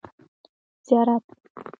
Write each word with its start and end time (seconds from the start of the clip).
زيارت 0.87 1.23